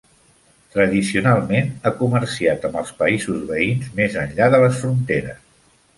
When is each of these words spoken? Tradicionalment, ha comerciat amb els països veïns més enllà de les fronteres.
Tradicionalment, 0.75 1.69
ha 1.83 1.91
comerciat 1.99 2.65
amb 2.69 2.79
els 2.81 2.95
països 3.03 3.45
veïns 3.53 3.93
més 4.01 4.19
enllà 4.23 4.49
de 4.57 4.63
les 4.65 4.79
fronteres. 4.83 5.43